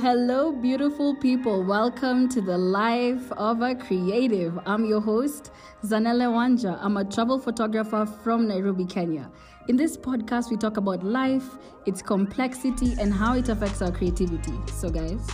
[0.00, 1.62] Hello, beautiful people.
[1.62, 4.58] Welcome to the life of a creative.
[4.66, 5.52] I'm your host,
[5.84, 6.76] Zanele Wanja.
[6.82, 9.30] I'm a travel photographer from Nairobi, Kenya.
[9.68, 11.48] In this podcast, we talk about life,
[11.86, 14.54] its complexity, and how it affects our creativity.
[14.72, 15.24] So, guys,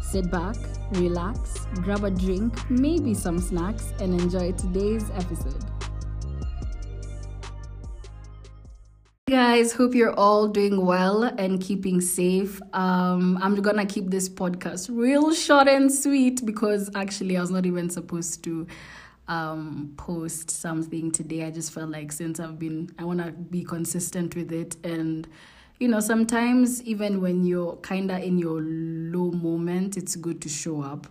[0.00, 0.54] sit back,
[0.92, 5.64] relax, grab a drink, maybe some snacks, and enjoy today's episode.
[9.28, 12.62] Guys hope you're all doing well and keeping safe.
[12.72, 17.66] Um i'm gonna keep this podcast real short and sweet because actually i was not
[17.66, 18.66] even supposed to
[19.28, 21.44] um post something today.
[21.44, 24.76] I just felt like since i've been i want to be consistent with it.
[24.82, 25.28] And
[25.78, 30.48] you know sometimes even when you're kind of in your low moment it's good to
[30.48, 31.06] show up.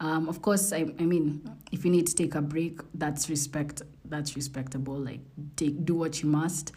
[0.00, 3.80] Um of course I, I mean if you need to take a break that's respect
[4.04, 4.98] that's respectable.
[4.98, 5.20] Like
[5.56, 6.72] take do what you must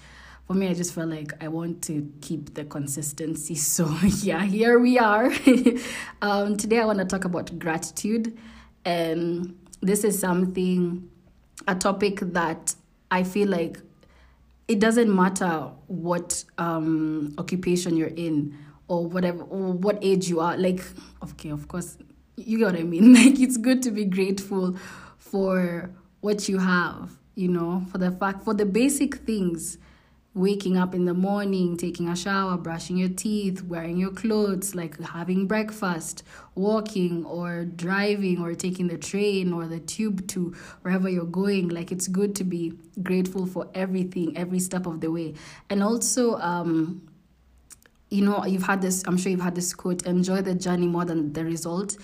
[0.51, 3.55] for me, I just felt like I want to keep the consistency.
[3.71, 3.87] So,
[4.21, 5.31] yeah, here we are.
[6.21, 8.37] um, today, I want to talk about gratitude.
[8.83, 11.09] And this is something,
[11.69, 12.75] a topic that
[13.09, 13.79] I feel like
[14.67, 18.57] it doesn't matter what um, occupation you're in
[18.89, 20.57] or whatever, or what age you are.
[20.57, 20.83] Like,
[21.23, 21.97] okay, of course,
[22.35, 23.13] you get what I mean.
[23.13, 24.75] Like, it's good to be grateful
[25.17, 29.77] for what you have, you know, for the fact, for the basic things
[30.33, 34.97] waking up in the morning, taking a shower, brushing your teeth, wearing your clothes, like
[35.01, 36.23] having breakfast,
[36.55, 41.67] walking or driving or taking the train or the tube to wherever you're going.
[41.67, 45.33] Like it's good to be grateful for everything, every step of the way.
[45.69, 47.07] And also, um,
[48.09, 51.03] you know, you've had this, I'm sure you've had this quote enjoy the journey more
[51.03, 51.97] than the result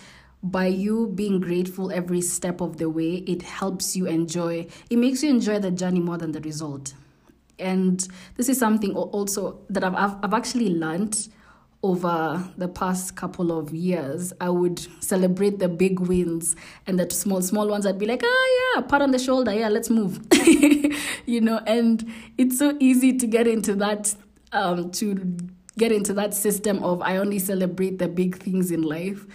[0.44, 5.24] by you being grateful every step of the way, it helps you enjoy, it makes
[5.24, 6.94] you enjoy the journey more than the result
[7.60, 11.28] and this is something also that I've, I've, actually learned
[11.84, 14.34] over the past couple of years.
[14.42, 16.56] I would celebrate the big wins
[16.86, 17.86] and the small small ones.
[17.86, 19.54] I'd be like ah yeah pat on the shoulder.
[19.54, 20.20] Yeah let's move.
[21.26, 24.16] You know and it's so easy to get into that
[24.54, 25.38] um to
[25.78, 29.26] get into that system of i only celebrate the big things in life.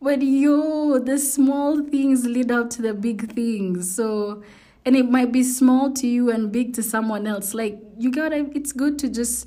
[0.00, 3.94] But yo the small things lead up to the big things.
[3.94, 4.42] So
[4.86, 7.54] and it might be small to you and big to someone else.
[7.54, 9.46] Like you gotta it's good to just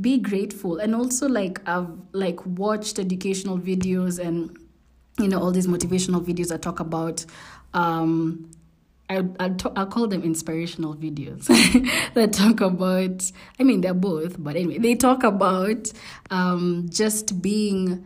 [0.00, 4.56] be grateful and also like i've like watched educational videos and
[5.18, 7.24] you know all these motivational videos that talk about
[7.74, 8.50] um
[9.10, 11.46] I, I'll, I'll call them inspirational videos
[12.14, 15.90] that talk about i mean they're both but anyway they talk about
[16.30, 18.04] um, just being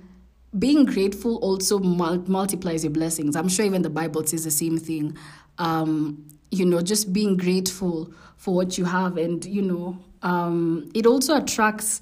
[0.58, 3.36] being grateful also mul- multiplies your blessings.
[3.36, 5.16] I'm sure even the bible says the same thing.
[5.56, 9.16] Um, you know, just being grateful for what you have.
[9.16, 12.00] And, you know, um, it also attracts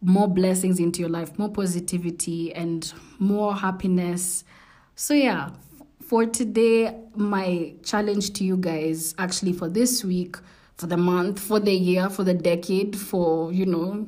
[0.00, 4.42] more blessings into your life, more positivity and more happiness.
[4.96, 5.50] So, yeah,
[6.00, 10.36] for today, my challenge to you guys, actually, for this week,
[10.76, 14.06] for the month, for the year, for the decade, for, you know,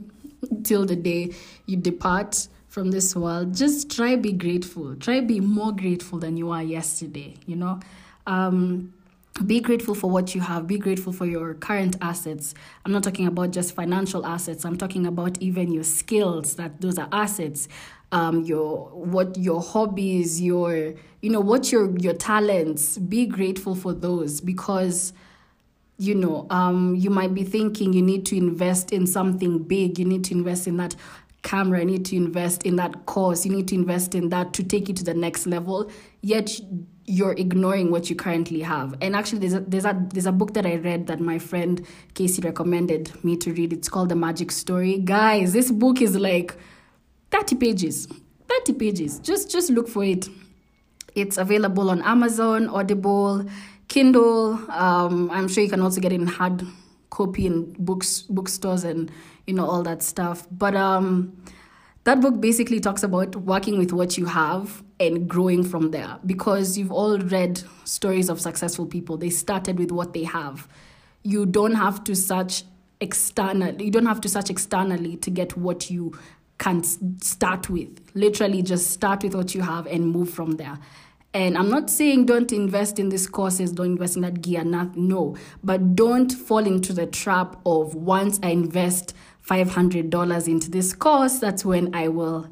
[0.65, 1.35] till the day
[1.67, 4.97] you depart from this world, just try be grateful.
[4.97, 7.79] Try be more grateful than you are yesterday, you know?
[8.27, 8.95] Um,
[9.47, 10.67] be grateful for what you have.
[10.67, 12.55] Be grateful for your current assets.
[12.85, 14.65] I'm not talking about just financial assets.
[14.65, 17.69] I'm talking about even your skills that those are assets.
[18.13, 22.99] Um your what your hobbies your you know what your your talents.
[22.99, 25.15] Be grateful for those because
[25.97, 29.99] you know um you might be thinking you need to invest in something big.
[29.99, 30.95] You need to invest in that
[31.43, 31.81] camera.
[31.81, 33.47] You need to invest in that course.
[33.47, 35.91] You need to invest in that to take you to the next level.
[36.21, 36.61] Yet
[37.07, 38.95] you're ignoring what you currently have.
[39.01, 41.85] And actually, there's a, there's a there's a book that I read that my friend
[42.15, 43.73] Casey recommended me to read.
[43.73, 44.99] It's called The Magic Story.
[44.99, 46.57] Guys, this book is like
[47.31, 48.09] 30 pages.
[48.49, 49.19] 30 pages.
[49.19, 50.29] Just just look for it.
[51.15, 53.45] It's available on Amazon, Audible,
[53.89, 54.59] Kindle.
[54.71, 56.67] Um, I'm sure you can also get it in hard
[57.11, 59.11] copy in books bookstores and
[59.47, 60.47] you know all that stuff.
[60.51, 61.37] But um
[62.05, 66.19] that book basically talks about working with what you have and growing from there.
[66.25, 69.17] Because you've all read stories of successful people.
[69.17, 70.69] They started with what they have.
[71.23, 72.65] You don't have to search
[73.01, 76.17] externally you don't have to search externally to get what you
[76.59, 76.85] can
[77.21, 78.01] start with.
[78.15, 80.79] Literally just start with what you have and move from there.
[81.35, 84.97] And i'm not saying don't invest in these courses don't invest in that gear not
[84.97, 85.37] no.
[85.65, 89.15] But don't fall into the trap of once i invest
[89.47, 92.49] $500 into this course, that's when I will,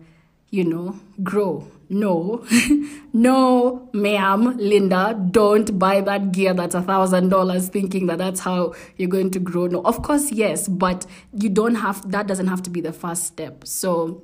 [0.51, 1.67] you know, grow.
[1.93, 2.45] No,
[3.13, 8.75] no, ma'am, Linda, don't buy that gear that's a thousand dollars thinking that that's how
[8.97, 9.67] you're going to grow.
[9.67, 13.25] No, of course, yes, but you don't have, that doesn't have to be the first
[13.25, 13.67] step.
[13.67, 14.23] So,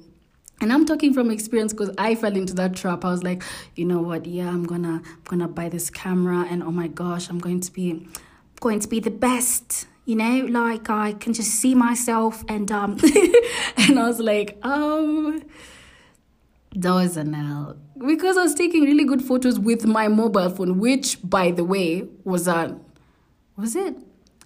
[0.61, 3.43] and i'm talking from experience because i fell into that trap i was like
[3.75, 7.29] you know what yeah i'm gonna I'm gonna buy this camera and oh my gosh
[7.29, 8.09] i'm going to be
[8.61, 12.93] going to be the best you know like i can just see myself and um
[13.77, 15.43] and i was like um
[16.77, 17.77] that was an L
[18.07, 22.07] because I was taking really good photos with my mobile phone, which, by the way,
[22.25, 22.79] was a
[23.57, 23.97] was it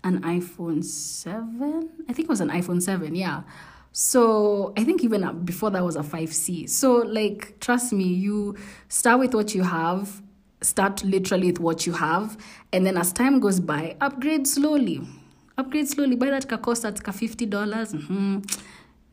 [0.05, 1.91] an iPhone seven?
[2.09, 3.15] I think it was an iPhone seven.
[3.15, 3.43] Yeah.
[3.93, 6.69] So I think even before that was a 5C.
[6.71, 8.57] So like trust me, you
[8.89, 10.23] start with what you have,
[10.63, 12.37] start literally with what you have,
[12.73, 15.01] and then as time goes by, upgrade slowly.
[15.59, 16.15] Upgrade slowly.
[16.15, 17.93] Buy that cost at fifty dollars.
[17.93, 18.41] Mm-hmm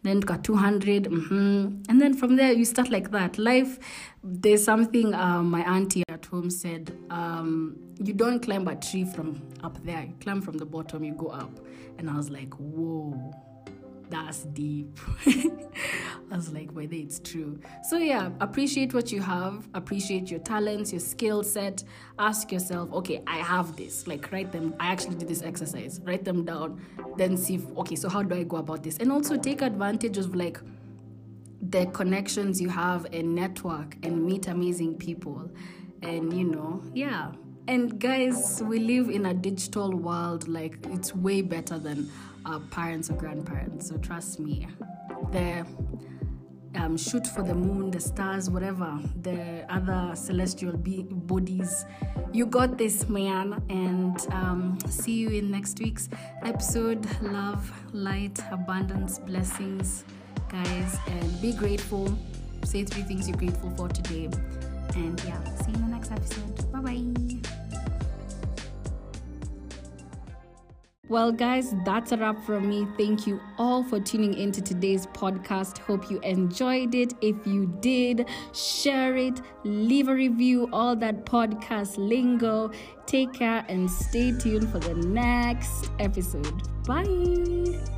[0.04, 1.82] then got 200 mm-hmm.
[1.90, 3.38] and then from there you start like that.
[3.38, 3.80] Life
[4.24, 9.42] there's something uh, my auntie at home said um, you don't climb a tree from
[9.64, 10.04] up there.
[10.04, 11.52] You climb from the bottom you go up.
[11.98, 13.34] And i was like whoa
[14.10, 15.00] that's deep.
[15.26, 17.60] I was like, whether it's true.
[17.84, 21.84] So, yeah, appreciate what you have, appreciate your talents, your skill set.
[22.20, 24.08] Ask yourself, okay, I have this.
[24.08, 24.74] Like, write them.
[24.80, 26.82] I actually did this exercise, write them down,
[27.18, 28.98] then see, if, okay, so how do I go about this?
[28.98, 30.60] And also take advantage of like
[31.62, 35.50] the connections you have and network and meet amazing people.
[36.02, 37.32] And, you know, yeah.
[37.68, 42.10] And guys, we live in a digital world, like, it's way better than
[42.48, 43.90] our parents or grandparents.
[43.90, 44.68] So trust me,
[45.32, 45.66] the
[46.76, 51.86] um, shoot for the moon, the stars, whatever, the other celestial be- bodies.
[52.34, 53.62] You got this, man.
[53.70, 56.10] And um, see you in next week's
[56.44, 57.06] episode.
[57.22, 60.04] Love, light, abundance, blessings,
[60.50, 60.98] guys.
[61.08, 62.18] And be grateful.
[62.64, 64.30] Say three things you're grateful for today.
[64.96, 66.72] And yeah, see you in the next episode.
[66.72, 67.17] Bye bye.
[71.10, 72.86] Well, guys, that's a wrap from me.
[72.98, 75.78] Thank you all for tuning into today's podcast.
[75.78, 77.14] Hope you enjoyed it.
[77.22, 82.72] If you did, share it, leave a review, all that podcast lingo.
[83.06, 86.64] Take care and stay tuned for the next episode.
[86.86, 87.97] Bye.